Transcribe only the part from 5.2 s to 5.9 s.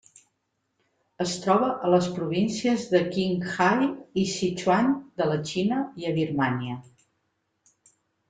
de la Xina